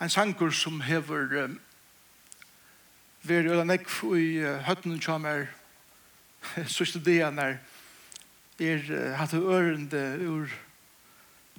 [0.00, 1.60] en sangur som hever um,
[3.22, 5.46] veri øyla nekv i uh, høttene som er
[6.68, 7.58] sørste dian er
[8.60, 10.52] er uh, hatt ørende ur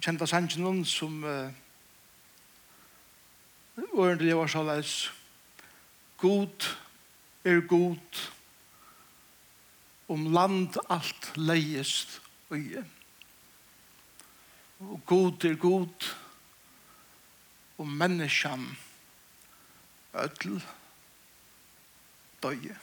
[0.00, 1.50] kjenta sangen som uh,
[3.98, 5.10] ørende lever såleis
[6.18, 6.70] god
[7.44, 8.22] er god
[10.08, 12.20] om land alt leiest
[14.78, 16.10] og god er god
[17.78, 18.66] og menneskjan
[20.14, 20.62] ødel
[22.42, 22.76] døye.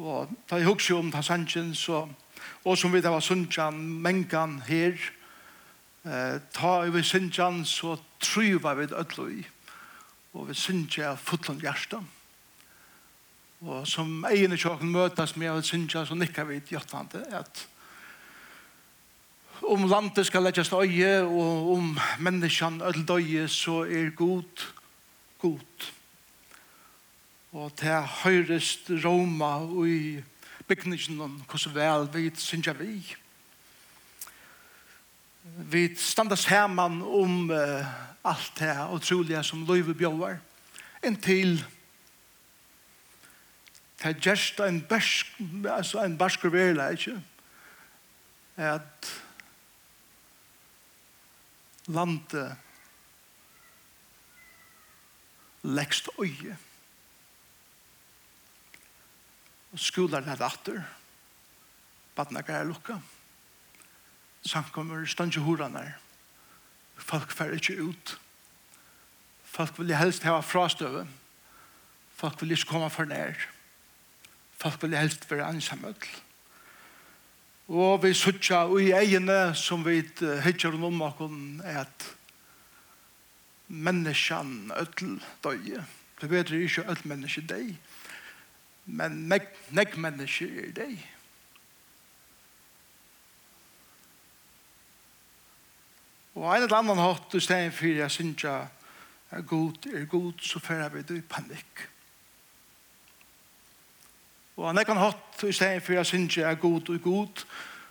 [0.00, 2.08] Og da jeg husker om den sannsyn, så,
[2.64, 4.96] og som vi da var sunnsjan, mengan her,
[6.04, 9.44] eh, ta over sunnsjan, så tryva vi ødel i.
[10.32, 12.00] Og vi sunnsja fotland hjertet.
[13.60, 17.66] Og som egen i kjøkken møtes med å sunnsja, så nikker vi i hjertet at
[19.62, 24.66] om landet skal leggjast øye, og om menneskene ødeldøye, så er god,
[25.38, 25.86] god.
[27.52, 30.22] Og til høyrest Roma og i
[30.68, 33.16] bygningen om hvordan vel vi synger vi.
[35.70, 37.84] Vi standas herman om uh,
[38.24, 40.36] alt det utrolige som løyve bjøver,
[41.04, 41.64] inntil
[44.00, 45.26] det gjerst en barsk,
[45.68, 47.08] altså en barsk verleik,
[48.56, 49.10] at
[51.86, 52.56] landet
[55.62, 56.56] lekst øye.
[59.72, 60.82] Og skolar det atter
[62.16, 62.98] badna er lukka.
[64.42, 65.98] Sankommer stanje horanar
[67.00, 68.20] Folk fer ikkje ut.
[69.44, 71.06] Folk vil helst hava frastøve.
[72.14, 73.38] Folk vil ikkje komme for nær.
[74.60, 76.08] Folk vil helst være ansamøtl.
[77.70, 80.00] Og vi sutja i egene som vi
[80.42, 82.06] hittar om okken er at
[83.70, 85.84] menneskene ødel døye.
[86.20, 87.68] Det vet vi ikke ødel menneskje deg,
[88.86, 90.98] men nek, nek menneskje er deg.
[96.34, 98.66] Og en eller annan hatt i stedet for jeg synes jeg
[99.30, 101.86] er god, er god, så fører vi det i panikk.
[104.56, 107.44] Og han kan hatt i stedet for jeg synes jeg er god og god,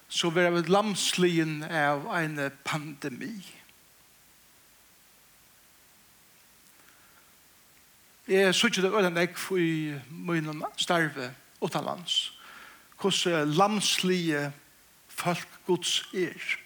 [0.09, 3.37] så vil jeg vel lamslien av en pandemi.
[8.29, 11.31] Jeg synes ikke det øyne jeg for i munnen starve
[11.61, 12.33] utenlands.
[13.01, 14.51] Hvordan lamslige
[15.07, 16.57] folk gods er.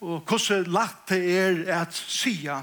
[0.00, 2.62] Og hvordan lagt det er at sia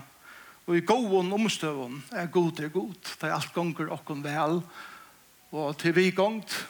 [0.65, 2.93] og i gåen omstøven er god er god.
[2.93, 4.63] Det er alt ganger okken vel og
[5.51, 6.67] og til vi gongt,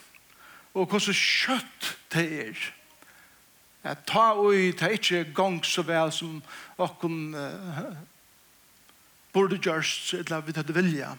[0.74, 2.62] og hvordan kjøtt det er.
[3.84, 6.42] At ta ui, det er ikke gongt så vel som
[6.78, 7.82] okken uh,
[9.34, 11.16] burde gjørst, eller vi hadde vilja,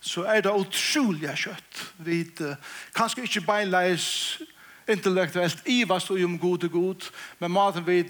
[0.00, 1.86] så er det utrolig kjøtt.
[2.04, 2.54] Vi uh,
[2.94, 4.42] kanskje ikke beinleis
[4.90, 8.04] intellektuelt ivast og om god og god, men maten vi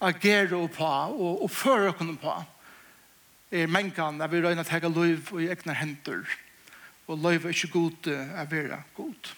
[0.00, 2.34] agerer på og og fører okken på
[3.50, 6.22] er mengan at vi røyner tega liv og i egnar hendur
[7.10, 9.30] og løyve ikke god å være god.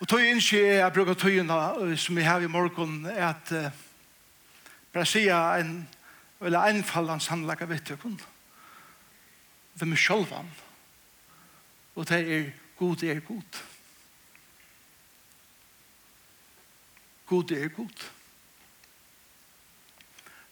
[0.00, 3.82] Og tog inn ikke jeg bruker togene som jeg har i morgen er at uh,
[4.92, 5.76] bare sier en
[6.42, 8.16] eller einfallans handlaga vet jeg kun
[9.78, 10.48] hvem er sjølvan
[11.94, 12.48] og det er
[12.80, 13.60] god er god
[17.30, 18.08] god er god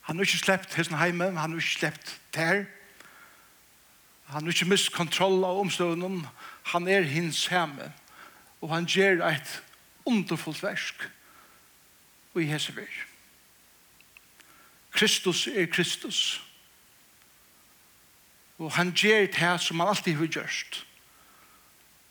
[0.06, 2.64] han har ikke sleppt hesten heime han har ikke sleppt der
[4.30, 6.28] Han har ikke mist kontroll av omstående,
[6.64, 7.92] Han er hins hjemme.
[8.60, 9.62] Og han gjør et
[10.06, 11.08] underfullt versk
[12.34, 13.06] og i hese vir.
[14.92, 16.42] Kristus er Kristus.
[18.58, 20.86] Og han gjør det som han alltid har gjort.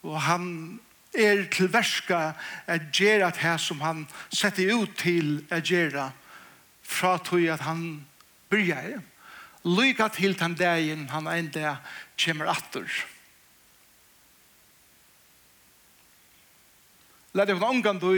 [0.03, 0.80] Og han
[1.13, 2.31] er til verska
[2.68, 6.12] at gjøre det som han setter ut til at gjøre
[6.81, 8.07] fra tog at han
[8.50, 9.01] bryr
[9.63, 11.77] Lyga til den dagen han enda
[12.15, 12.88] kommer atter.
[17.33, 18.13] Læt deg omgang du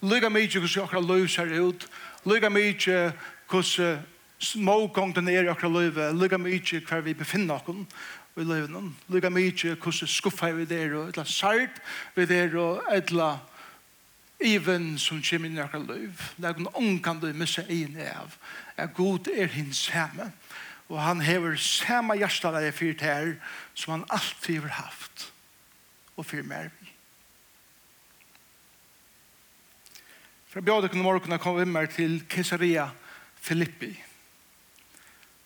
[0.00, 1.84] lyga mykje hvordan okra løy ser ut,
[2.24, 3.12] lyga mykje
[3.50, 4.00] hvordan
[4.40, 7.84] smågongten er i okra løyve, lyga mykje hver vi befinner okken
[8.40, 11.82] i løyven, lyga mykje hvordan skuffa vi der, etla sart
[12.16, 12.56] vi der,
[12.94, 13.34] etla
[14.40, 18.38] even som kommer inn i okra løyv, læt deg omgang du missa egin av,
[18.76, 20.30] er god er hins hjemme
[20.90, 23.32] og han hever samme hjerteleie i fyrt her
[23.78, 25.28] som han alltid har haft
[26.18, 26.92] og fyrt mer vi.
[30.50, 32.90] Fra bjødekene morgenen kom vi med til Caesarea
[33.40, 33.94] Filippi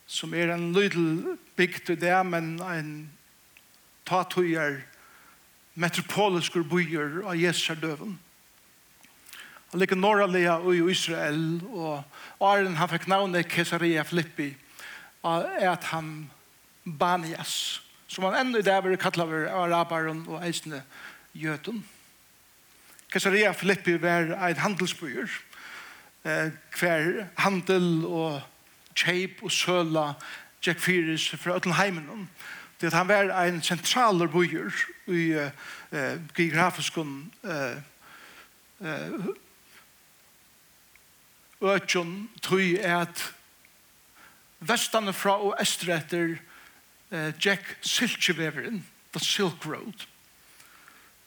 [0.06, 2.90] som er en lydel bygd i det, men en
[4.06, 4.82] tatuer
[5.74, 8.18] metropolisk byer av Jesu døven.
[9.72, 12.04] Han ligger norrlige i Israel, og
[12.40, 14.52] Arjen han fikk navnet Caesarea Filippi,
[15.24, 16.30] er at han
[16.84, 20.82] Banias, som han enda i det var kalla av araberen og eisende
[21.34, 21.84] jøden.
[23.12, 25.28] Caesarea Filippi var en handelsbyer,
[26.78, 28.42] hver handel og
[28.96, 30.12] kjeip og søla
[30.66, 32.30] Jack Fyris fra Øtlenheimen.
[32.80, 34.72] Det at han var en sentraler byer
[35.06, 35.50] i uh,
[36.36, 37.06] geografisk uh,
[38.80, 39.26] uh,
[41.60, 43.34] økjon tog at
[44.64, 46.36] vestane fra og estretter
[47.10, 48.82] eh, Jack Silkjeveveren,
[49.12, 50.06] The Silk Road,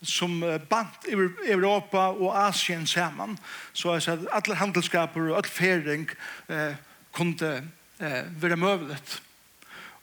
[0.02, 3.38] som eh, bant Europa og Asien saman,
[3.74, 6.10] så er det at alle handelskaper og all fering
[6.50, 6.76] eh,
[7.12, 7.54] kunne
[8.00, 9.22] eh, være møvelet.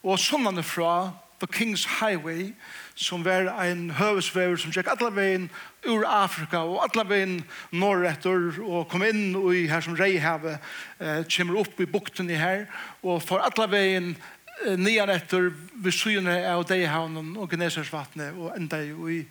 [0.04, 2.54] Og sånn fra The King's Highway,
[2.94, 5.48] som var en høvesvever som gikk alle veien
[5.90, 7.36] ur Afrika og alla veien
[7.74, 12.66] norretter og kom inn i her som Reihave eh, kommer opp i bukten i her
[13.02, 18.80] og for alla veien eh, nian etter ved syne av Deihavnen og Gnesersvatnet og enda
[18.82, 19.22] i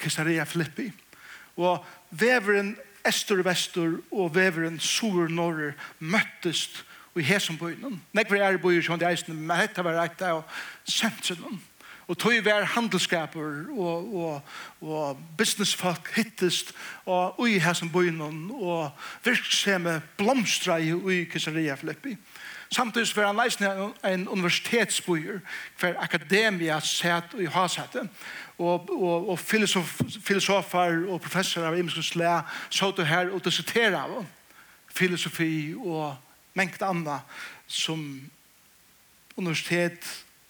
[0.00, 0.90] Kisaria Filippi
[1.56, 2.74] og veveren
[3.06, 6.84] Estor og Vestor og veveren Sur Norrer møttest
[7.18, 7.98] i Hesenbøynen.
[8.16, 10.44] Nekver er bøyer som de men dette var rett av
[10.88, 11.60] sentrum.
[12.06, 14.42] Og tog var handelskaper og, og,
[14.80, 16.74] og businessfolk hittest
[17.06, 18.90] og ui her som bøynen og
[19.24, 22.16] virksomme blomstra i ui Kisaria Filippi.
[22.72, 25.40] Samtidig var han leisne en universitetsbøyer
[25.80, 28.06] hver akademia set i hasette
[28.58, 32.38] og, og, og filosof, filosofer og professorer av imenskens slæ
[32.70, 34.24] så til her og dissertere av
[34.88, 36.16] filosofi og
[36.54, 37.20] mengt anna
[37.66, 38.00] som
[39.36, 40.08] universitet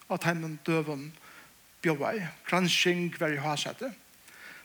[0.09, 1.09] av heimen døven
[1.83, 3.91] bjóvai, gransking i hasete.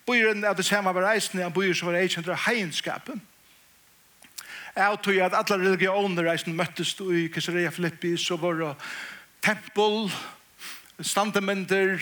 [0.06, 3.18] Bøyren er det samme var reisende, han bøyer som var eikjent av heinskapet.
[4.76, 8.74] Jeg tror at alle religioner reisende møttes i Caesarea Filippi, så var det
[9.42, 10.12] tempel,
[11.00, 11.98] standementer,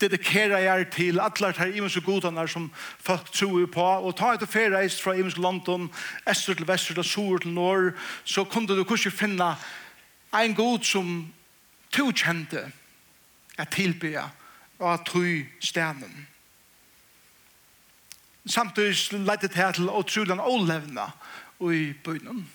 [0.00, 2.70] dedikera jeg til alle de imenske godene som
[3.00, 5.90] folk tror på, og ta et ferreist fra imenske London,
[6.28, 7.92] Ester til Vester til Sur til Nord,
[8.24, 9.54] så kunne du kanskje finne
[10.34, 11.32] en god som
[11.92, 12.70] to kjente,
[13.60, 14.28] at tilbya
[14.80, 16.26] og at tru stenen.
[18.46, 21.10] Samtidig lette det her til den ålevna
[21.60, 22.48] i bøyden.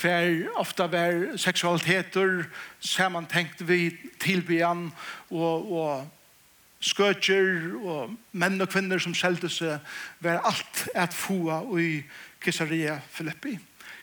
[0.00, 2.44] Hver ofta var seksualiteter
[2.80, 3.90] samantenkt vi
[4.20, 4.92] tilbyan
[5.30, 6.08] og, og
[6.80, 9.82] skøtjer og menn og kvinner som skjelte seg
[10.24, 12.00] var alt et foa i
[12.40, 13.58] Kaisaria Filippi.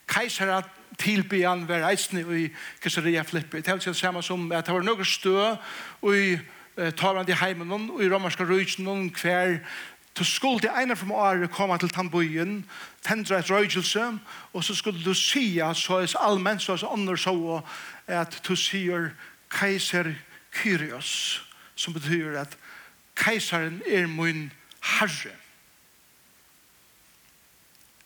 [0.08, 2.48] Kaisarat tilbyan var eisne i
[2.84, 3.66] Kisseria Flippet.
[3.66, 5.56] Det var samme som at det var noe stø
[6.14, 6.38] i
[6.98, 9.60] talande heimen og i romerska rujtjen hver
[10.18, 12.66] Så skulle det ene fra året komme til tannbøyen,
[13.06, 14.20] tendre et røygelse,
[14.54, 17.62] og så skulle du si, så er allmenn, så er andre så,
[18.08, 19.12] at du sier
[19.50, 20.16] keiser
[20.52, 21.44] Kyrios,
[21.76, 22.58] som betyr at
[23.16, 24.52] keiseren er min
[24.82, 25.36] herre.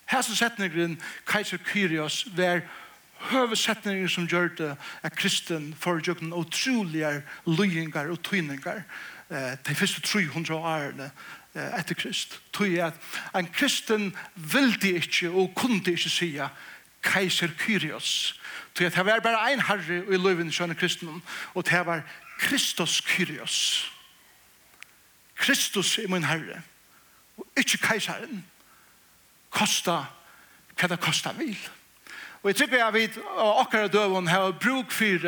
[0.06, 2.60] Her som keiser Kyrios var
[3.30, 4.70] høvesetninger som gjør det
[5.02, 8.82] at kristen foregjøkken utrolige løyingar og tøyningar
[9.30, 11.10] eh, de første 300 årene
[11.54, 12.40] eh, etter krist.
[12.52, 12.98] Tøy at
[13.36, 16.48] en kristen vildi ikke og kunde ikke sige
[17.02, 18.40] keiser Kyrios.
[18.74, 21.22] Tøy at det var bare en herre i løyven i kristen
[21.54, 22.02] og det var
[22.38, 23.92] Kristus Kyrios.
[25.36, 26.62] Kristus er min herre
[27.36, 28.44] og ikke keiseren
[29.50, 30.02] kosta
[30.76, 31.56] hva det kosta vil.
[31.56, 31.81] Kristus
[32.42, 35.26] Og jeg tror jeg vet av akkurat døven har bruk for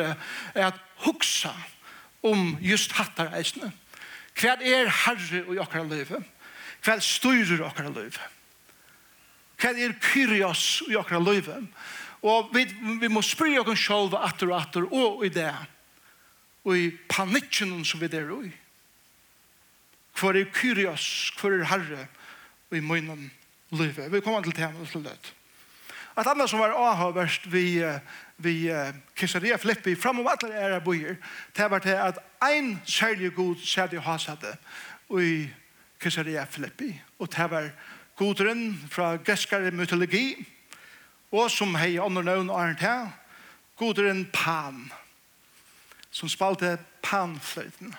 [0.59, 1.52] at huksa
[2.26, 3.71] om just hattar eisne.
[4.35, 6.25] Hva er herre i akkurat livet?
[6.83, 8.18] Hva styrer akkurat livet?
[9.61, 11.68] Hva er kyrios i akkurat livet?
[12.25, 12.64] Og vi,
[13.00, 15.52] vi må spyrja oss selv atter og atter og i det.
[16.64, 18.50] Og i panikken som vi der i.
[20.18, 21.06] Hva er kyrios?
[21.38, 22.09] Hva er herre
[22.75, 23.30] i munnen
[23.71, 24.11] livet?
[24.11, 25.35] Vi kommer til temaet til dødt.
[26.14, 27.83] Et annet som var avhøverst vi,
[28.38, 28.54] vi
[29.18, 31.16] Kisaria Filippi, fram om alle ære bøyer,
[31.56, 34.56] det var til at ein særlig god særlig hasade
[35.11, 35.49] i
[36.00, 37.71] Kisaria Filippi, og det var
[38.16, 40.47] goderen fra geskare mytologi,
[41.33, 43.09] og som hei under nøvn og annet her,
[43.76, 44.92] goderen Pan,
[46.11, 47.94] som spalte Panfløyten.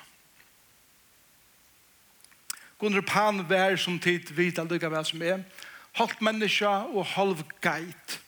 [2.79, 5.43] Goderen Pan var som tid vidt allikevel som er,
[5.95, 8.19] halvt menneske og halv geit.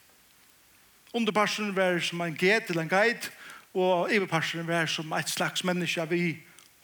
[1.13, 3.31] Underparsen var som en geit eller en geit,
[3.73, 6.37] og iverparsen var som et slags menneske vi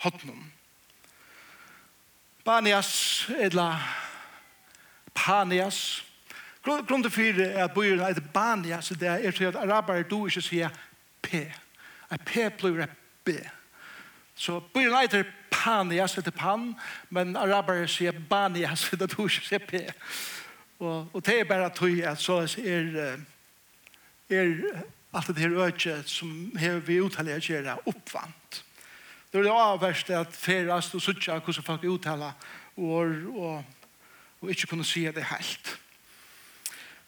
[0.03, 0.51] hodnum.
[2.45, 3.79] Banias, eller
[5.15, 6.03] Panias,
[6.63, 10.69] Grunden for at bøyren er Banias, det er til at araber du ikke sier
[11.21, 11.33] P.
[12.13, 12.89] Et P blir et
[13.25, 13.29] B.
[14.35, 16.75] Så bøyren er Panias, det er Pan,
[17.09, 19.71] men araber sier Banias, det er du ikke sier P.
[19.71, 19.93] P.
[20.83, 23.15] Og, og det er bare tøy at så er,
[24.29, 24.49] er
[25.13, 28.63] alt det her øyne som her vi uttaler gjør oppvant.
[29.31, 32.33] Det er det avverst at ferast og suttja hvordan folk uttaler
[32.77, 33.63] og, og,
[34.41, 35.79] og ikke kunne si det helt.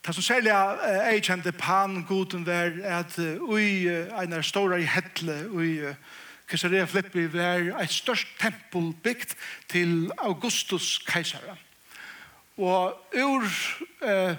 [0.05, 5.47] Det som særlig jeg kjente pan goden var at ui en av store i hettle
[5.49, 5.81] ui
[6.47, 9.33] Kaisarea Flippi var et størst tempel bygd
[9.69, 11.57] til Augustus keisaren.
[12.55, 13.45] Og ur
[14.07, 14.35] eh,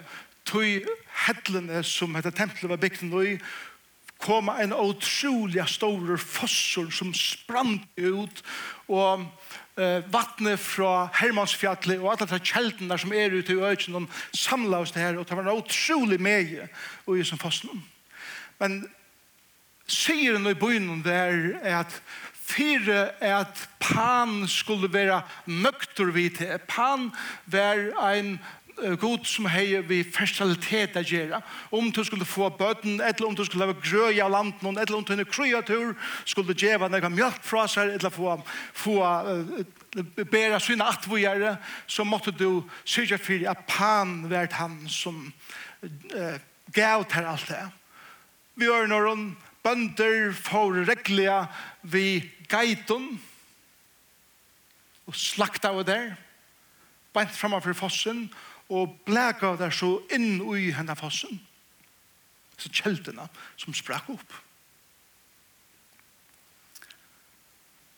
[0.48, 0.90] tog
[1.26, 3.34] hedlene som heter tempelet var bygd nå i,
[4.22, 8.42] koma en utrolig stor fossor som sprang ut,
[8.88, 9.26] og
[9.76, 14.80] eh, vattnet fra Hermansfjallet og alle de kjeldene som er ute i øyne, de samla
[14.80, 16.68] oss det her, og det var en utrolig meie
[17.12, 17.84] i som fossen.
[18.60, 18.86] Men
[19.86, 22.00] sier i byen der er at
[22.46, 26.58] fyrir at Pan skulle være nøkter vi til.
[26.68, 27.10] Pan
[27.46, 28.38] var ein
[29.00, 31.40] god som hei vi fertilitet a gjerra.
[31.72, 35.04] Om du skulle få bøten, eller om du skulle ha grøy av landen, eller om
[35.04, 38.36] du kunne kreatur, skulle du gjøre noe mjölk fra seg, eller få,
[38.76, 45.24] få uh, bera sina atvogjere, så måtte du sørge fyrir at pan vært han som
[45.24, 46.36] uh,
[46.76, 47.64] gav til alt det.
[48.56, 49.12] Vi gjør når
[49.66, 51.40] bønder får reglige
[51.82, 52.08] vi
[52.50, 53.16] geitun
[55.06, 56.14] og slakta av der
[57.14, 58.26] bænt framfor fossen
[58.68, 61.38] og blæka av der så inn i henne fossen.
[62.56, 63.28] Så kjeldene
[63.60, 64.34] som sprakk opp.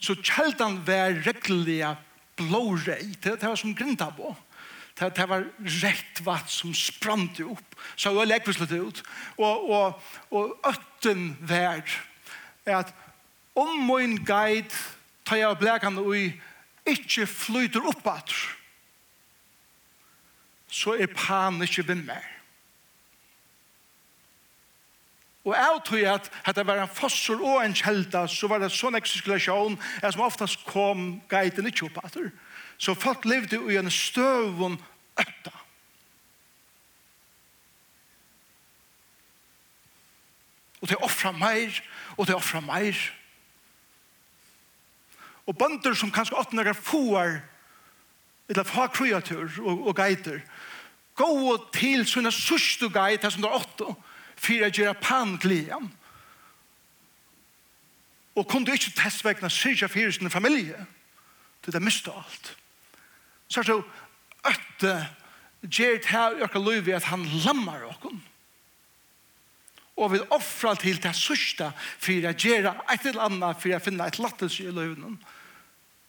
[0.03, 1.97] Så kjeldan var reglige
[2.39, 4.31] blårei det var som grinta på
[4.99, 5.47] det, det var
[5.83, 9.03] rett vatt som sprant opp så det var lekvislet ut
[9.39, 11.83] og, og, og øtten var
[12.69, 12.95] at
[13.59, 14.75] om min guide
[15.27, 16.15] tar jeg blekan og
[16.89, 18.35] ikke flyter opp at
[20.69, 22.27] så er pan ikke vinn mer.
[25.49, 26.09] Og jeg tror
[26.45, 30.27] at det var en fossor og en kjelda, så var det sånn eksiskulasjon at som
[30.27, 32.19] oftast kom guiden ikke opp at
[32.79, 34.77] Så folk levde i en støvun
[35.19, 35.55] øtta.
[40.81, 41.81] Og det offra meir,
[42.17, 42.95] og det offra meir,
[45.49, 47.39] og bønder som kanskje åttende er foar,
[48.49, 50.43] eller fra kreatur og, og geiter,
[51.19, 53.95] gå til sånne sørste geiter som det er åtte,
[54.39, 55.89] for å gjøre panglian.
[58.39, 60.85] Og kunne du ikke testvekne syrja fyrir sin familie,
[61.65, 62.53] til det miste alt.
[63.51, 63.79] Så er det
[64.47, 64.93] øtte
[65.65, 68.21] gjert her i økker løyvi at han lammar okken.
[69.99, 74.07] Og vil offra til det sørste for å gjøre et eller annet for å finne
[74.07, 75.19] et lattes i løyvnen.
[75.19, 75.38] Og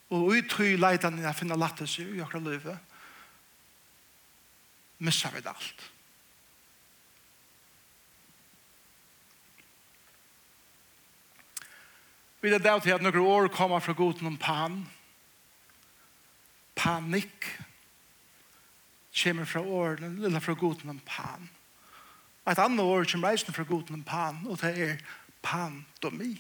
[0.10, 2.76] Og i tøy leitan jeg finner lattelse i okra løyve,
[5.06, 5.86] missar vi det alt.
[12.42, 14.82] Vi er det til at noen år kommer fra goden om pan,
[16.80, 17.48] panikk,
[19.24, 21.50] kommer fra årene, eller fra goden om pan.
[22.48, 25.02] Et annet år kommer reisende fra goden om pan, og det er
[25.44, 26.38] pandomi.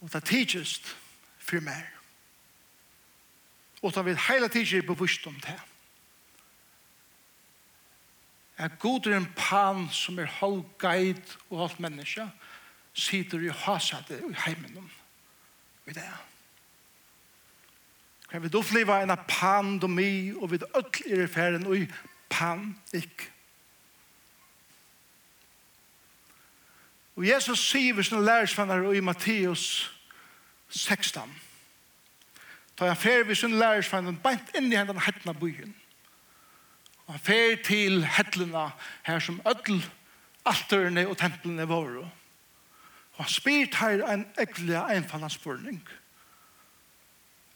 [0.00, 0.96] Og det tidsest
[1.38, 1.86] for meg.
[3.82, 5.58] Og det vil hele tidsest bevisst om det.
[8.60, 12.26] At god er en pan som er halv guide og halv menneske,
[12.92, 14.90] sitter i hasade i heimen
[15.86, 16.10] i det.
[18.30, 21.88] Kan vi då fliva en pandemi og vi öll er i og i
[22.30, 23.30] panik.
[27.20, 29.92] Og Jesus sier vi sine lærersvenner i Matteus
[30.68, 31.34] 16.
[32.78, 35.74] Da han fer vi sine lærersvenner beint inn i hendene hettene byen.
[37.04, 38.62] Og han fer til hettene
[39.04, 39.82] her som ødel,
[40.48, 42.06] alterne og templene våre.
[43.12, 45.82] Og han spyr til en ekkelig einfallende spørning.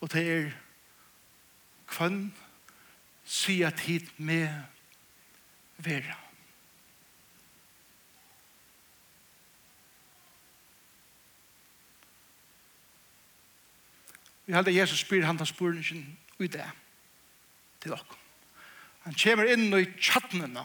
[0.00, 0.50] Og det er
[1.88, 2.34] kvann
[3.24, 4.52] sier tid med
[5.80, 6.23] vera.
[14.46, 16.66] Vi halda Jesus spyr han ta spurningen ut det
[17.80, 18.20] til dere.
[19.04, 20.64] Han kommer inn i tjattnene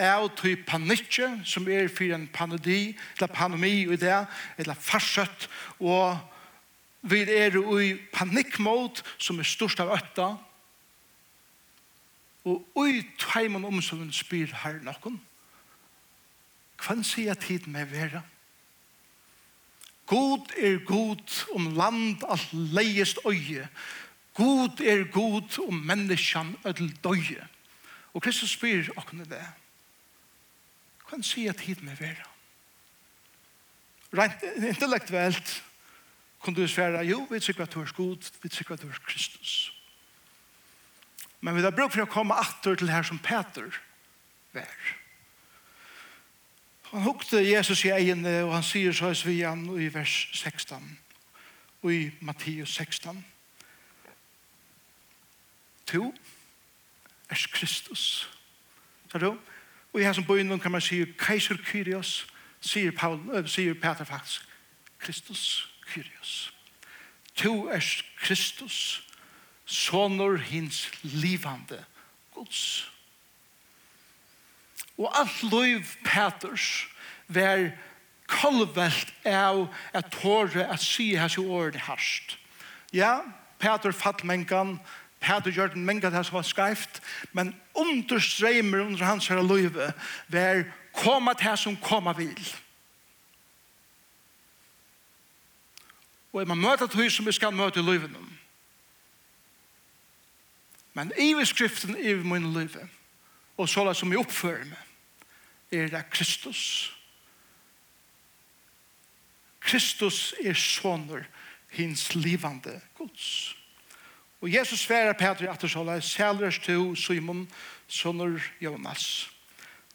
[0.00, 4.16] er å ty panikje som er for en panodi eller panomi i det
[4.60, 5.48] eller farsøtt
[5.78, 6.16] og
[7.10, 10.30] vi er i panikkmål som er størst av øtta
[12.48, 15.20] og i tveimann omsorgen spyr her noen
[16.80, 18.22] hva sier tid med vera?
[20.10, 23.68] God er god om land alt leiest øye.
[24.34, 27.46] God er god om menneskjan ødel døye.
[28.14, 29.44] Og Kristus spyr åkne det.
[31.06, 32.26] Hva si at hit med vera.
[34.14, 35.62] Rent intellektuelt
[36.40, 39.02] kunne du svære, jo, vi tykker at du er god, vi tykker at du er
[39.06, 39.72] Kristus.
[41.40, 43.68] Men vi har brukt for å komme atter til her som Peter
[44.56, 44.96] vær.
[46.90, 50.98] Han hukte Jesus i egene, og han sier så i han i vers 16,
[51.82, 53.24] og i Matteus 16.
[55.86, 56.14] To
[57.28, 58.30] er Kristus.
[59.12, 59.38] Så du?
[59.92, 62.26] Og i hans bøynen kan man si, Kaiser Kyrios,
[62.60, 64.42] sier, Paul, äh, sier Peter faktisk,
[64.98, 66.52] Kristus Kyrios.
[67.34, 67.80] To er
[68.18, 69.02] Kristus,
[69.64, 71.84] sonor hins livande
[72.34, 72.89] Guds.
[75.00, 76.88] Og alt liv Peters
[77.28, 77.70] var
[78.28, 79.66] kolvelt av
[79.96, 82.36] at tåre at si hans i året herst.
[82.92, 83.20] Ja,
[83.58, 84.78] Peter fatt mengan,
[85.20, 87.00] Peter gjør den mengan det som var skreift,
[87.32, 89.92] men understreimer under hans herre løyve
[90.28, 90.64] var
[90.96, 92.52] koma til som koma vil.
[96.32, 98.16] Og man møter til som vi skal møte i løyven
[100.94, 102.88] Men i skriften i min løyve,
[103.56, 104.89] og så som jeg oppfører meg,
[105.70, 106.92] er det Kristus.
[109.60, 111.24] Kristus er soner
[111.70, 113.56] hins livande gods.
[114.40, 117.50] Og Jesus sverar Petri at det såla, Sælers to Simon,
[117.88, 119.30] soner Jonas.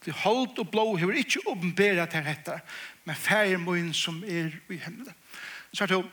[0.06, 2.60] Det holdt og blå hever ikkje åpenbæra til dette,
[3.06, 5.16] men færre moen som er i himmelen.
[5.74, 6.04] Så er det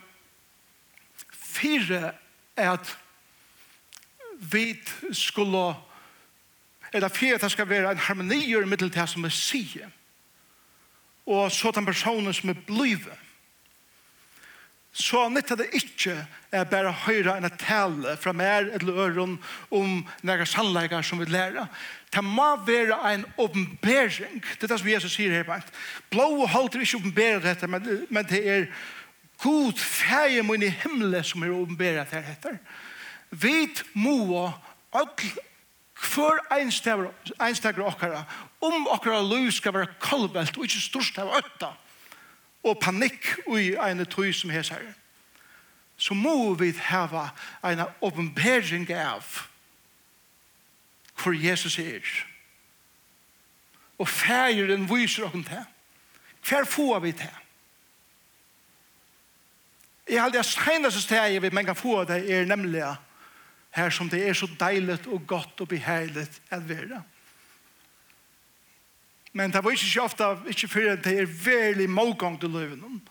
[1.33, 2.12] fire
[2.57, 2.98] er at
[4.38, 4.79] vi
[5.12, 5.75] skulle
[6.92, 9.87] eller fyrir at det skal være en harmonier middel til det som er sige,
[11.26, 13.18] og så den personen som er blivet.
[14.92, 16.18] Så nytter det ikke
[16.52, 19.38] er bare å høre en tale fra mer eller øren
[19.72, 21.70] om nære sannleikar som vi lærer.
[22.12, 24.42] Det må være en åpenbering.
[24.42, 25.64] Det er det som Jesus sier her.
[26.12, 28.66] Blå holder ikke åpenbere dette, men, men det er
[29.40, 32.59] god feie mun i himmelen som er åpenbere dette.
[33.31, 34.50] Vi må
[34.92, 35.33] alle
[36.03, 38.25] Hver einstakker okkara,
[38.61, 41.71] om okkara liv skal være kolvelt og ikke størst av øtta,
[42.62, 44.93] og panikk i en tøy som hes her,
[45.97, 47.29] så må vi hava
[47.65, 49.47] en åpenbering av
[51.23, 52.03] hvor Jesus er.
[53.99, 55.62] Og fægeren viser okken til.
[56.49, 57.38] Hver får vi til?
[60.11, 63.12] Jeg har jeg seneste steg vi man kan få det er nemlig at
[63.72, 67.02] Her som det er så deilig og godt og beheilig at være.
[69.32, 73.02] Men det var ikke så ofte, ikke før det er veldig målgang til løven.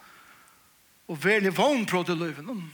[1.08, 2.74] Og veldig vognprå til løven.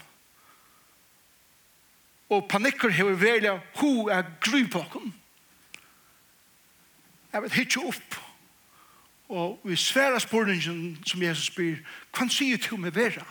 [2.28, 5.12] Og panikker har veldig ho er gru på dem.
[7.32, 8.18] Jeg vet ikke opp.
[9.28, 11.80] Og vi svære spørningen som Jesus spyr,
[12.16, 13.24] hva sier du med vera?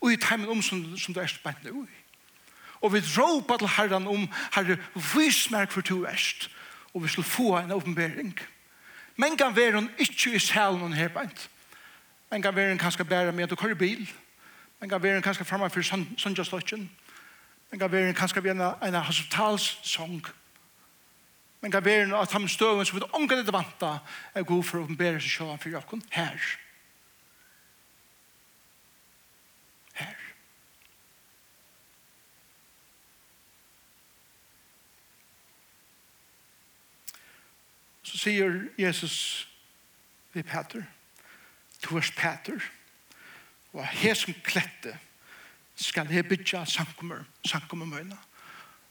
[0.00, 1.97] Og i timen om som, som du er spennende ui.
[2.80, 6.50] Og vi råpa til Herren om, Herre, vis meg for to verst.
[6.94, 8.38] Og vi skal få en åpenbering.
[9.16, 11.50] Men kan være hun ikke i salen hun her beint.
[12.30, 14.06] Men kan være hun kanskje bære med å køre bil.
[14.80, 15.82] Men kan være hun kanskje fremme for
[16.16, 16.90] Sundjastøtjen.
[17.70, 20.22] Men kan være hun kanskje være en, en hospitalssong.
[21.60, 23.98] Men kan være hun at han støven som vi ångre det vanta
[24.34, 26.38] er god for å åpenbere seg selv for jokken her.
[26.38, 26.67] Her.
[38.08, 39.48] så sier Jesus
[40.32, 40.84] vi Peter,
[41.84, 42.62] du er Peter,
[43.72, 44.96] og her som klette
[45.78, 48.16] skal jeg bytja sankummer, sankummer møyna.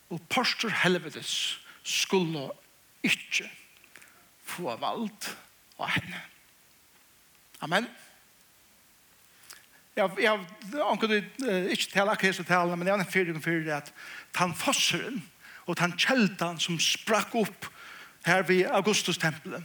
[0.10, 2.45] Og postur helvedes skulle
[3.03, 3.49] ikke
[4.47, 5.32] få vald
[5.80, 6.21] av henne.
[7.65, 7.89] Amen.
[9.97, 13.73] Jeg, jeg anker det uh, ikke til akkurat som men jeg har en fyrir fyrir
[13.80, 13.91] at
[14.38, 15.23] han fosseren
[15.65, 17.67] og han kjeltan som sprakk opp
[18.25, 19.63] her ved Augustus tempelet.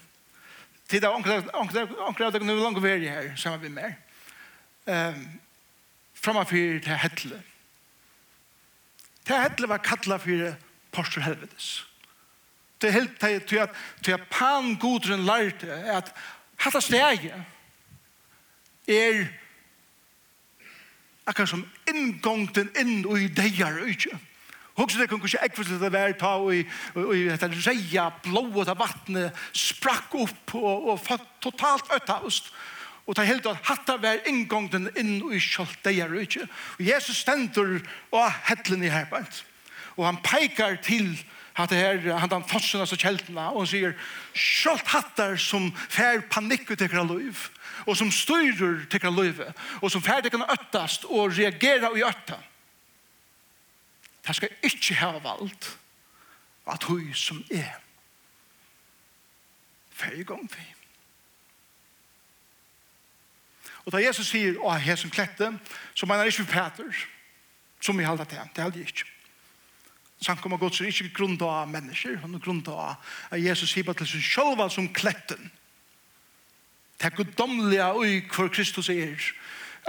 [0.89, 3.95] Tid av onkla av dere nu langt veri her, sammen vi mer.
[4.87, 5.41] Um,
[6.15, 7.43] Framafyr til Hetle.
[9.27, 10.55] Til Hetle var kattla fyrir
[10.93, 11.87] Porsche Helvetes.
[12.83, 13.71] Det er helt til at,
[14.03, 16.13] til at pan godren lærte at
[16.59, 17.35] hatt av stege
[18.91, 19.25] er
[21.27, 24.19] akkurat som inngongten inn og i degar og ikke.
[24.79, 29.37] Hugsa det kunne ikke ekvis det var ta og i dette reia blået av vattnet
[29.53, 32.49] sprakk opp og, og totalt øttaust.
[33.03, 36.47] Og ta helt at hatta var inngången inn og i kjolt det er ikke.
[36.79, 37.81] Og Jesus stendur
[38.15, 39.43] og hettlen i herbeint.
[39.99, 41.19] Og han peikar til
[41.59, 43.93] at det her, han den fossen altså kjeltene, og han sier,
[44.33, 47.43] kjolt hattar som fær panikk ut ekra liv,
[47.85, 52.52] og som styrer tekra livet, og som fær tekra øttast og reagerer i øttast
[54.27, 55.79] Det skal ikke ha valgt
[56.67, 57.81] at hun som er
[59.91, 60.67] færdig om vi.
[63.85, 65.49] Og da Jesus sier, å, her som klette,
[65.95, 67.03] så mener ikke vi Peter,
[67.83, 68.45] som vi halda til.
[68.55, 69.09] Det halda ikke.
[70.23, 72.95] Sankom og Guds er ikke grunn av mennesker, han er grunnt av
[73.33, 75.51] at Jesus sier bare til seg selv som kletten.
[76.95, 79.19] Det er guddomlige ui hvor Kristus er.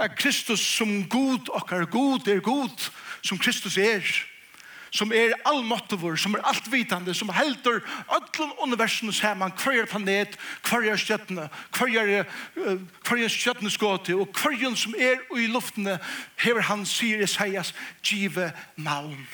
[0.02, 2.90] Er Kristus som god, okkar god er god,
[3.24, 4.04] som Kristus er,
[4.94, 11.48] som er allmåttivur, som er altvitande, som heldur öllum universum hver er planet, hverjar stjøttene,
[11.74, 12.28] hverjar,
[13.02, 15.98] hverjar stjøttene skåte, og hverjar som er i luftene,
[16.36, 19.26] hever han sier Isaias, give navn.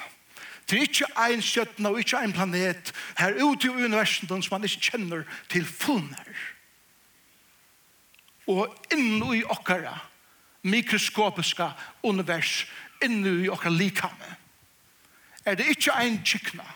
[0.70, 4.64] Det er ikke ein stjøttene og ikke en planet her ute i universum som man
[4.64, 6.30] ikke kjenner til funner.
[8.46, 9.98] Og innu i okkara
[10.62, 11.72] mikroskopiska
[12.02, 12.66] univers
[13.04, 14.36] inne i okkar likame.
[15.44, 16.66] Er det ikke ein kikna?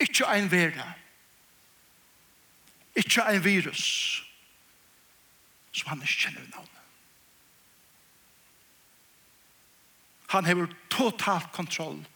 [0.00, 0.92] Ikke ein vera.
[2.96, 4.22] Ikke ein virus.
[5.72, 6.74] Som han ikke kjenner navnet.
[10.28, 12.06] Han hever total kontroll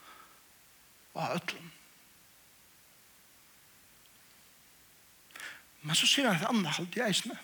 [1.14, 1.70] av ötlun.
[5.82, 7.38] Men så sier han et annet halvt i eisene.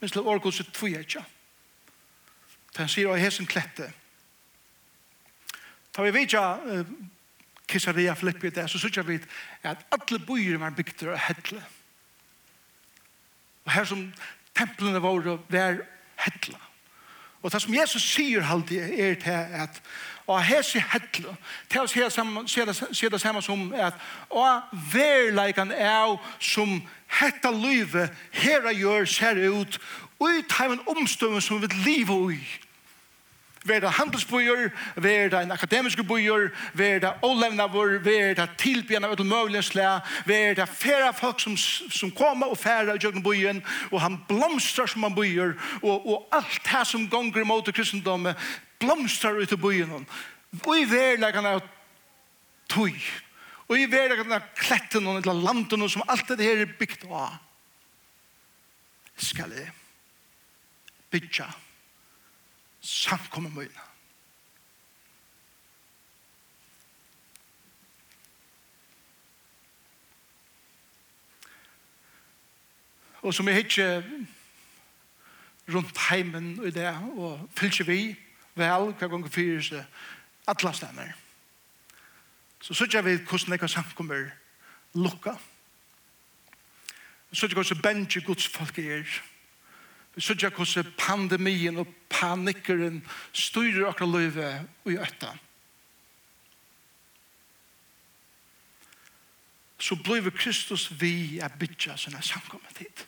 [0.00, 1.20] Men slå årgås ut tvoja ikke.
[1.20, 1.41] Ja.
[2.72, 3.90] For han sier, av hesen klette.
[5.92, 6.46] Da vi vet ja,
[7.68, 9.18] Kisaria Filippi der, så sier vi
[9.64, 11.62] at alle byer var bygder av hedle.
[13.64, 14.06] Og her som
[14.56, 15.82] templene våre var
[16.24, 16.58] hedle.
[17.42, 19.82] Og det som Jesus sier alltid er til at
[20.26, 21.34] og hese hedle,
[21.68, 21.88] til å
[22.94, 23.96] se det samme som at
[24.30, 26.76] og verleikan er som
[27.18, 29.80] hetta lyve her gjør ser ut
[30.28, 32.42] i teimen omstøven som vi lever i.
[33.64, 39.12] Vær det handelsbøyer, vær det en akademisk bøyer, vær det ålevnavur, vær det tilbjørn av
[39.14, 39.62] ødelmøyelig
[40.58, 40.66] det
[41.14, 45.54] folk som, som kommer og færa i jøkken bøyen, og han blomstrar som han bøyer,
[45.82, 48.36] og, og alt det som gonger mot kristendommet
[48.80, 50.08] blomstrar ut i bøyen.
[50.66, 51.62] Og i verlegene av
[52.68, 52.98] tøy,
[53.68, 57.38] og i verlegene av kletten og landene som alt det her er bygd av.
[59.22, 59.70] Skal jeg
[61.12, 61.46] bytja
[62.82, 63.88] samkomma møyna.
[73.22, 74.02] Og som jeg hittir
[75.70, 77.98] rundt heimen i det, og fylgjer vi
[78.58, 79.84] vel hva gang fyrir seg
[80.50, 81.12] atla stemmer.
[82.62, 84.26] Så sørger vi hvordan jeg samkommer
[84.94, 85.36] lukka.
[87.30, 89.06] Så sørger vi hvordan bengi gods folk er
[90.14, 93.00] Vi sørger hvordan pandemien og panikeren
[93.32, 95.32] styrer akkurat livet og i øtta.
[99.78, 103.06] Så blir Kristus vi er bytja sånne samkommet hit.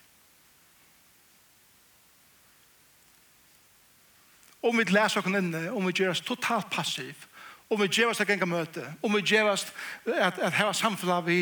[4.64, 7.28] Om vi leser oss inne, om vi gjør oss totalt passiv,
[7.68, 9.68] om vi gjør oss til genga møte, om vi gjør oss
[10.08, 11.40] at, at heva samfunnet vi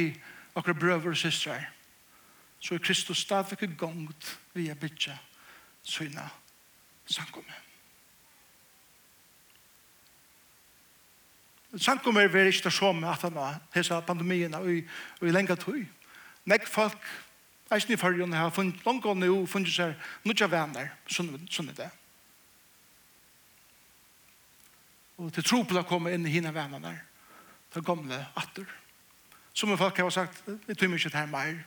[0.57, 1.71] akkurat brøver og systrar,
[2.61, 5.15] så er Kristus stadig gongt vi er bytja
[5.83, 6.29] syna
[7.07, 7.59] sankumme.
[11.77, 14.83] Sankumme er ikke det som at han har hesa pandemien og i,
[15.21, 15.81] og i lenge tog.
[16.45, 17.01] Nek folk,
[17.73, 19.95] eisen i fargen, har funnet langt og nå funnet seg
[20.29, 21.33] nødja venner, sånn
[21.71, 21.91] er det.
[25.23, 26.97] Og til tro på det kommer inn i hina vennerne,
[27.73, 28.69] til gamle atter.
[29.55, 31.63] Som folk har sagt, vi tog mye til her mer,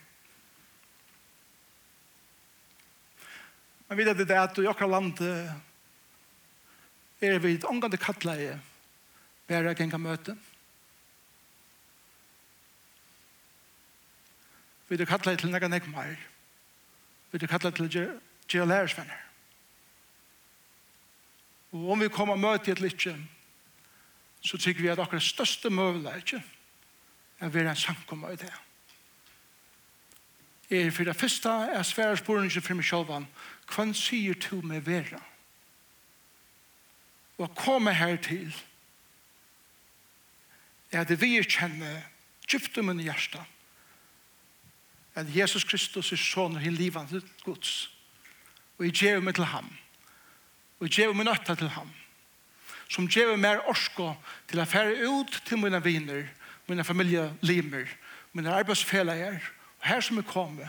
[3.88, 5.20] Men vi vet det at i akkurat land
[7.20, 8.60] er vi et omgående kattleie
[9.46, 10.34] bare jeg kan møte.
[14.88, 16.18] Vi er kattleie til nega nek mer.
[17.30, 17.90] Vi er kattleie til
[18.48, 19.22] gjerra lærersvenner.
[21.72, 23.06] Og om vi kommer og møter et litt,
[24.40, 26.42] så tykker vi at akkurat største møvla ikke
[27.40, 28.52] er å være en samkommer i det
[30.70, 33.26] er for det første er svære spørninger for meg selv om
[33.74, 35.20] hvem sier du meg vera?
[37.38, 38.54] Og komme her til
[40.92, 42.02] er det vi kjenner
[42.48, 43.42] djupt om min hjerte
[45.16, 47.88] at Jesus Kristus er sånn i livet til Guds.
[48.76, 49.70] Og jeg gjør meg til ham.
[50.78, 51.92] Og jeg gjør meg nøtta til ham
[52.88, 54.12] som gjør meg orsko
[54.50, 56.28] til å fære ut til mine viner
[56.68, 57.90] mine familielimer
[58.36, 59.40] mine arbeidsfeller
[59.86, 60.68] her som er kommet,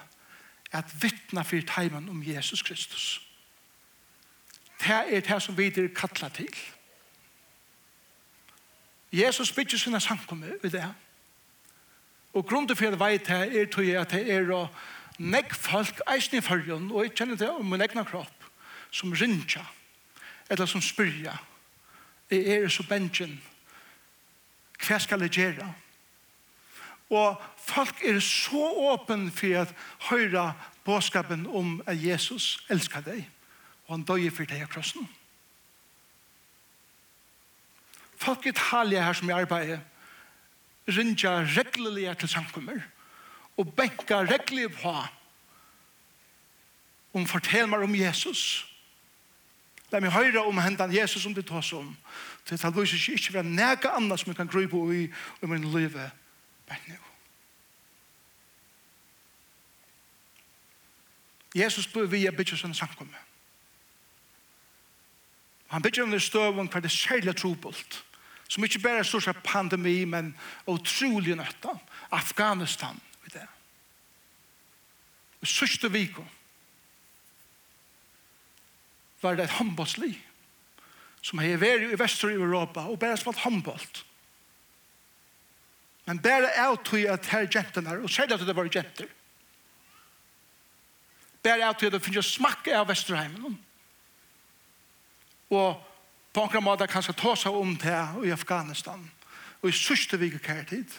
[0.72, 3.22] er at vittna for teimen om Jesus Kristus.
[4.80, 6.58] Det er det som vi er kattlet til.
[9.12, 10.94] Jesus bygger sine samkommer ved det.
[12.34, 14.68] Og grunnen for det veit det er tog at det er å
[15.18, 18.50] nekk folk eisen i fargen, og jeg kjenner det om min egna kropp,
[18.92, 19.64] som rinja,
[20.50, 21.34] eller som spyrja,
[22.30, 23.42] jeg er så bensjen.
[24.88, 25.74] hva skal jeg gjøre?
[27.10, 29.74] Og folk er så åpen for at
[30.10, 30.54] høyre
[30.86, 33.26] båskapen om at Jesus elsker deg,
[33.88, 35.08] og han døg for deg av krossen.
[38.18, 39.84] Folk i Italia her som jeg arbeider,
[40.88, 42.82] rinja reglelige til samkommer,
[43.58, 44.96] og benka reglelige på
[47.18, 48.42] om fortell meg om Jesus.
[49.92, 51.96] La meg høre om hendan Jesus som du tar om.
[52.46, 55.04] Det er talvis ikke være nega annars som jeg kan gru på i,
[55.44, 55.96] i min liv.
[56.68, 57.07] Men nå.
[61.58, 63.18] Jesus bør vi å bygge sin samkomme.
[65.68, 68.04] Han bytja under støvun hver det særlig trobult,
[68.48, 70.32] som ikke bare er stort pandemi, men
[70.68, 71.74] utrolig nøtta.
[72.12, 73.56] Afghanistan, vet du.
[75.44, 76.24] I sørste viko
[79.22, 80.14] var det et håndboltsli
[81.22, 84.04] som har vært i Vester i Europa og bare spalt håndbolt.
[86.08, 89.10] Men bare er tog at her jentene, og særlig at det var jenter,
[91.48, 93.56] bare av til å finne smakke av Vesterheimen.
[95.54, 95.84] Og
[96.36, 99.06] på en måte kanskje ta seg om det i Afghanistan.
[99.62, 100.92] Og i sørste vike kærtid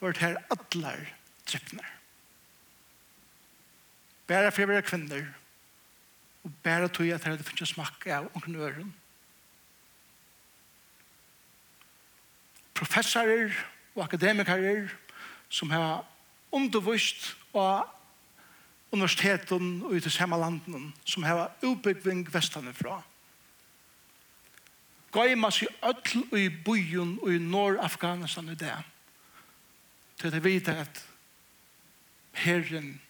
[0.00, 1.04] var det her atler
[1.46, 1.86] trippner.
[4.26, 5.28] Bare for å være kvinner
[6.42, 8.90] og bare tog jeg til å finne smakke av omkring øren.
[12.74, 13.52] Professorer
[13.94, 14.88] og akademikere
[15.52, 16.02] som har
[16.50, 17.86] undervist og
[18.92, 23.00] universiteten og ut i samme landen som har utbyggving vestene fra.
[25.12, 28.76] Gøyma seg ødel i byen og i Nord-Afghanistan i det.
[30.20, 31.02] Til det vite at
[32.32, 33.00] herren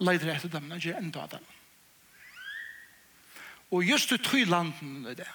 [0.00, 1.44] leider etter dem, ikke enda av dem.
[3.70, 5.28] Og just i tøy landen i det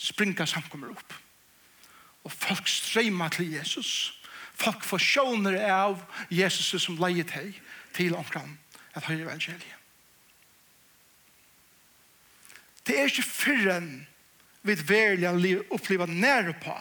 [0.00, 1.12] springer samkommer opp.
[2.24, 4.14] Og folk streima til Jesus.
[4.56, 6.00] Folk får sjåner av
[6.32, 7.50] Jesus som leiet hei
[7.94, 8.58] til omkran
[8.94, 9.76] at høyre evangeliet.
[12.86, 14.06] Det er ikke fyrren
[14.62, 16.74] vi verlig oppleve nære på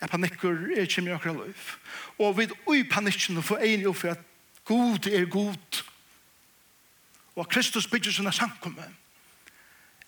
[0.00, 1.72] at panikker er ikke mye akkurat liv.
[2.18, 4.24] Og vi ui panikken får en opp for at
[4.64, 5.82] God er god
[7.36, 8.94] og at Kristus bygger sånne samkommet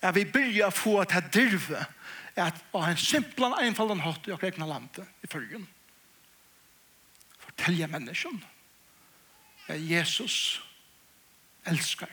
[0.01, 1.81] at vi begynner å få at det dirve
[2.39, 5.65] at å ha en simpel simplan einfaldan hatt i akkurat egna landet i fyrgen.
[7.43, 8.58] Fortelja menneskene
[9.69, 10.61] at Jesus
[11.69, 12.11] elskar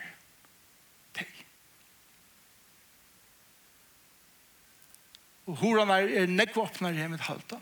[1.17, 1.31] deg.
[5.47, 7.59] Og horan er, er nekvåpnar hjemmet halta.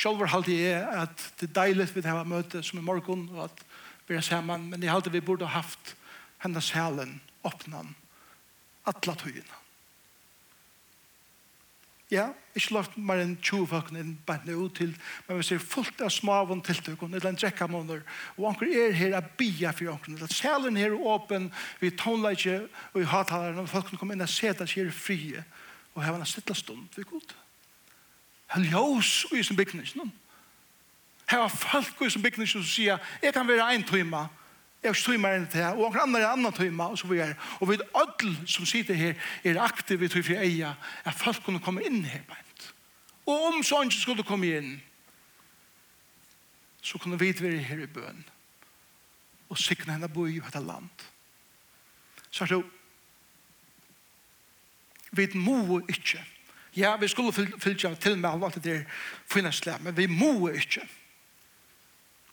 [0.00, 3.64] Sjálfur halde jeg at det er deilig vi har møte som i morgon og at
[4.08, 5.94] vi er saman, men jeg halde vi burde ha haft
[6.42, 7.94] hennes helen åpnan
[8.88, 9.59] atla tøyina.
[12.10, 14.90] Ja, ikke lagt mer enn 20 folk inn bare nå til,
[15.28, 18.02] men vi ser fullt av smaven tiltøk, og en drekka måneder,
[18.34, 21.46] og anker er her a bia for anker, eller selen her er åpen,
[21.78, 25.44] vi tonleikje, og vi hattaleren, og folk kommer inn og ser seg her frie,
[25.94, 27.36] og her var en stilla stund, vi god.
[28.56, 29.86] Han ljøs og i sin bygning,
[31.30, 34.26] Her var folk i sin bygning som sier, jeg kan være en tøyma,
[34.82, 37.34] Jeg stod meg inn til det, og noen andre andre tøyma, og så vi er.
[37.60, 39.14] Og vi er som sitter her,
[39.44, 42.70] er aktive til fri eia, at folk kunne komme inn her beint.
[43.26, 44.70] Og om så ikke skulle komme inn,
[46.82, 48.24] så kunne vi være her i bøn,
[49.50, 50.88] og sikne henne bo i dette land.
[52.30, 52.64] Så er det
[55.12, 56.24] vi må ikke.
[56.76, 58.82] Ja, vi skulle fylle til med alt det der
[59.26, 60.86] finnesle, men vi må ikke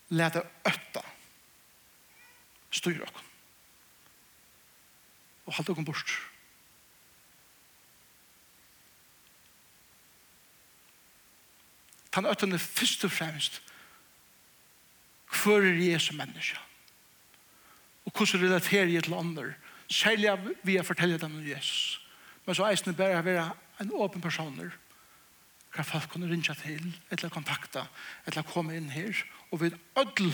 [0.10, 1.04] lete øtta
[2.72, 3.30] styr okkom.
[5.48, 6.18] Og halda okkom bort.
[12.12, 13.62] Tan øtten er fyrst og fremst
[15.28, 16.58] hver er Jesu menneska?
[18.06, 19.54] Og hvordan relaterer jeg til andre?
[19.90, 22.02] Særlig vi har fortellet dem om Jesus.
[22.46, 23.48] Men så eisen er bare å være
[23.84, 24.72] en åpen personer
[25.76, 27.84] hva folk kunne rinja til, eller kontakta,
[28.26, 29.14] eller komme inn her.
[29.52, 30.32] Og vi er ødel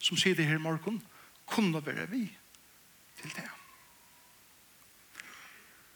[0.00, 0.98] som sier det her i morgen,
[1.50, 2.24] kunne være vi
[3.20, 3.48] til det.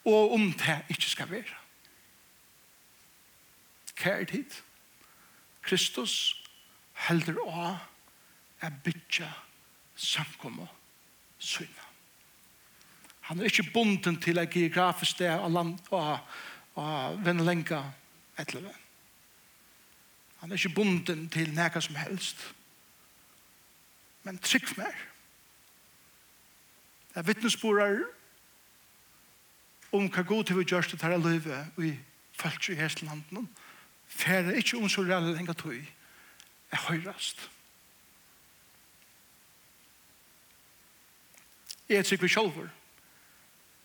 [0.04, 1.56] Og om det ikke skal være.
[3.96, 4.60] Kjære tid?
[5.62, 6.42] Kristus
[7.06, 7.70] helder å
[8.60, 9.30] er bytja
[9.96, 10.68] samkommet
[11.38, 11.88] syna.
[13.30, 16.18] Han er ikke bunden til et geografisk sted av land og,
[16.76, 17.80] og vennlenga
[18.36, 18.74] etter det.
[20.42, 22.42] Han er ikke bunden til nega som helst.
[24.28, 25.13] Men trygg mer.
[27.14, 28.00] Det er vittnesborar
[29.94, 31.92] om hva god til vi gjørst det her løyve i
[32.34, 33.46] følts i Heslandene.
[34.06, 35.76] Færre ikke om så reale lenger tog
[36.70, 37.50] er høyrast.
[41.88, 42.68] Jeg er sikker sjolver.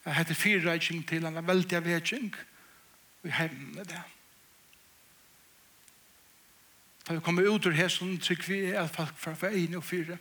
[0.06, 2.34] Jeg heter fyrreising til en veldig avvetsing
[3.24, 4.02] og hevne det.
[7.08, 10.18] Da vi kommer ut ur hesen, sikker vi er folk fra for en og fire.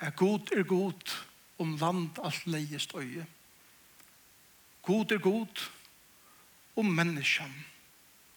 [0.00, 1.18] Er god er god,
[1.58, 3.26] om land alt leiest øye.
[4.82, 5.68] God er god,
[6.76, 7.64] og menneskene,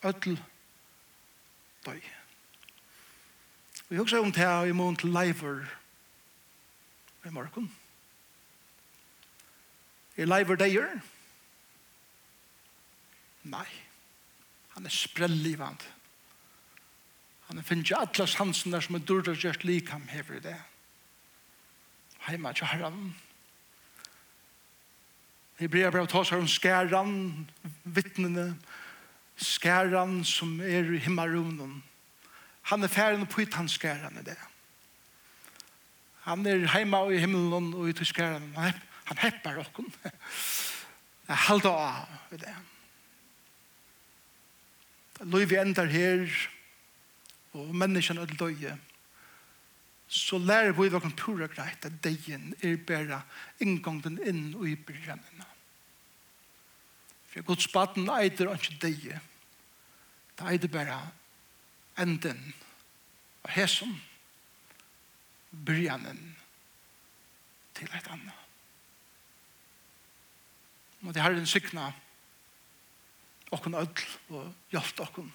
[0.05, 0.43] ødel,
[1.85, 2.01] døy.
[3.89, 5.65] Vi husker om det her i måned til leiver
[7.25, 7.75] i morgen.
[10.17, 11.01] Er leiver deier?
[13.43, 13.67] Nei.
[14.75, 15.83] Han er sprellivand.
[17.47, 20.55] Han er finnes ikke alle der som er dårlig gjort likam hever i det.
[20.55, 20.74] Nei
[22.27, 23.15] heima til herran.
[25.59, 27.13] I brev brev ta seg om skæran,
[27.83, 28.49] vittnene,
[29.39, 31.83] skæran som er i himmarunen.
[32.71, 34.37] Han er færen på ut hans skæran i det.
[36.25, 38.53] Han er heima og i himmelen og i tyskæran.
[38.57, 38.73] Han,
[39.05, 39.93] han heppar okken.
[41.27, 42.55] Jeg halda av i det.
[45.21, 46.25] Løyvi endar her,
[47.53, 48.73] og menneskene er døye
[50.07, 53.23] så lærer vi hva kan pura greit at degen er bare
[53.63, 55.47] inngången inn og i brennene.
[57.31, 59.19] For Guds baden eider ikke dege.
[60.37, 60.99] Det eider bare
[61.97, 62.53] enden
[63.43, 63.97] av hesen,
[65.51, 66.35] brennene
[67.75, 68.41] til et annet.
[71.01, 71.89] Må det herren sykna
[73.53, 75.31] okken ødel og hjelp okken.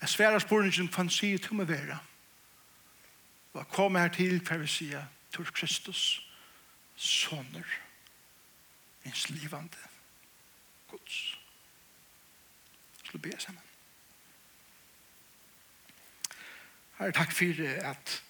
[0.00, 1.96] Jeg sverer spørningen for han sier til meg være.
[1.96, 2.15] Ja
[3.56, 6.00] Og jeg kommer her til hver vi sier til Kristus,
[6.96, 7.64] soner,
[9.08, 9.78] ens livande
[10.90, 11.38] Guds.
[13.04, 13.62] Så be sammen.
[16.98, 18.22] Herre, takk for at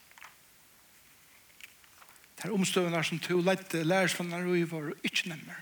[2.37, 5.59] Det er omstøvende som du lette lærersvannar og i var ikke nemmer.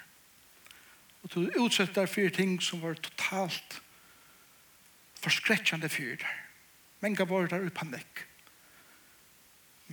[1.23, 3.81] Og to utsetter for ting som var totalt
[5.25, 6.39] forskrekkjande fyr der.
[7.01, 8.27] Menga var der i panikk.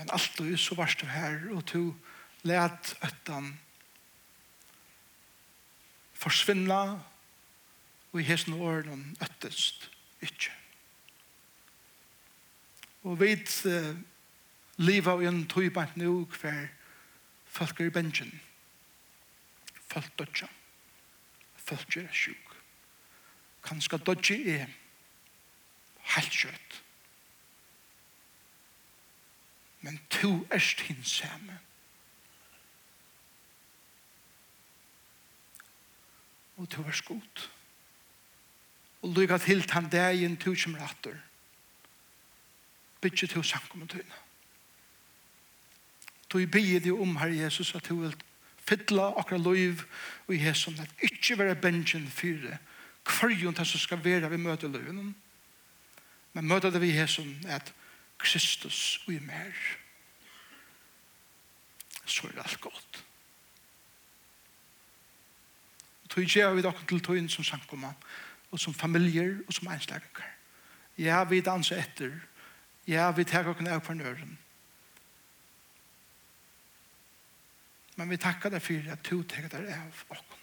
[0.01, 1.93] Men alt du så varst du her, og du
[2.41, 3.51] let øtten
[6.17, 6.79] forsvinne,
[8.11, 9.91] og i hesten årene øttest
[10.25, 10.55] ikke.
[13.03, 13.93] Og vi uh,
[14.81, 16.67] lever i en tøybant nå hver
[17.45, 18.33] folk er i bensjen.
[19.85, 20.49] Folk dødja.
[21.61, 22.55] Folk er sjuk.
[23.63, 24.77] Kanskje dødja er
[26.17, 26.81] helt kjøtt
[29.81, 31.59] men to erst hinsamme.
[36.57, 37.47] Og to erst god.
[39.01, 41.17] Og lykka til tan dagen to som rattur.
[43.01, 44.19] Bytje to sankum og tøyna.
[46.29, 48.15] To i bygge det om, Herre Jesus, at du vil
[48.57, 49.83] fytla akra loiv
[50.27, 52.57] og i at ikkje være bensjen fyre,
[53.03, 55.15] kvarjon ta som skal vera vi møte loivenen,
[56.33, 57.73] men møte det vi hesson, at
[58.21, 59.53] Kristus og i mer.
[62.05, 63.03] Så er det alt godt.
[66.11, 67.93] Tøy gjør vi dere til tøyen som samkommer,
[68.51, 70.27] og som familier og som einslegger.
[70.97, 72.11] Ja, vi danser etter.
[72.87, 74.37] Ja, vi tar dere av nøren.
[77.95, 80.37] Men vi takkar deg for at du tar deg av dere.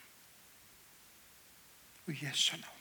[2.08, 2.77] Og Jesu navn.